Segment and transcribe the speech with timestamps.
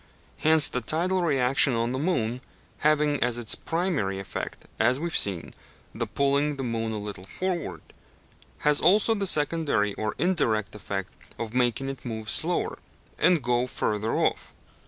[0.39, 2.41] Hence, the tidal reaction on the moon,
[2.79, 5.53] having as its primary effect, as we have seen,
[5.93, 7.83] the pulling the moon a little forward,
[8.65, 12.79] has also the secondary or indirect effect of making it move slower
[13.19, 14.51] and go further off.